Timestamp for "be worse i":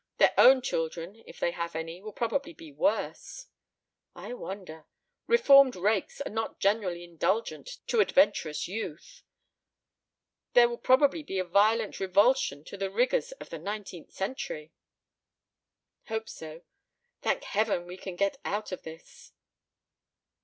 2.55-4.33